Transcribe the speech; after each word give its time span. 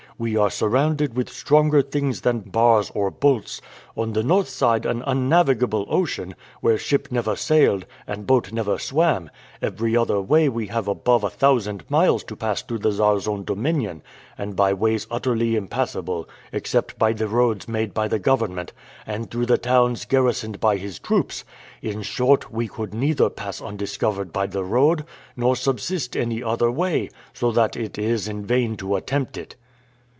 We 0.17 0.37
are 0.37 0.51
surrounded 0.51 1.17
with 1.17 1.29
stronger 1.31 1.81
things 1.81 2.21
than 2.21 2.41
bars 2.41 2.91
or 2.93 3.09
bolts; 3.09 3.59
on 3.97 4.13
the 4.13 4.21
north 4.21 4.49
side, 4.49 4.85
an 4.85 5.01
unnavigable 5.07 5.87
ocean, 5.89 6.35
where 6.59 6.77
ship 6.77 7.07
never 7.09 7.35
sailed, 7.35 7.87
and 8.05 8.27
boat 8.27 8.51
never 8.51 8.77
swam; 8.77 9.31
every 9.63 9.97
other 9.97 10.21
way 10.21 10.47
we 10.47 10.67
have 10.67 10.87
above 10.87 11.23
a 11.23 11.31
thousand 11.31 11.85
miles 11.89 12.23
to 12.25 12.35
pass 12.35 12.61
through 12.61 12.77
the 12.77 12.91
Czar's 12.91 13.27
own 13.27 13.43
dominion, 13.45 14.03
and 14.37 14.55
by 14.55 14.73
ways 14.73 15.07
utterly 15.09 15.55
impassable, 15.55 16.29
except 16.51 16.99
by 16.99 17.13
the 17.13 17.27
roads 17.27 17.67
made 17.67 17.91
by 17.91 18.07
the 18.07 18.19
government, 18.19 18.73
and 19.07 19.31
through 19.31 19.47
the 19.47 19.57
towns 19.57 20.05
garrisoned 20.05 20.59
by 20.59 20.77
his 20.77 20.99
troops; 20.99 21.43
in 21.81 22.03
short, 22.03 22.51
we 22.51 22.67
could 22.67 22.93
neither 22.93 23.31
pass 23.31 23.59
undiscovered 23.59 24.31
by 24.31 24.45
the 24.45 24.63
road, 24.63 25.03
nor 25.35 25.55
subsist 25.55 26.15
any 26.15 26.43
other 26.43 26.69
way, 26.69 27.09
so 27.33 27.51
that 27.51 27.75
it 27.75 27.97
is 27.97 28.27
in 28.27 28.45
vain 28.45 28.77
to 28.77 28.95
attempt 28.95 29.35
it." 29.35 29.55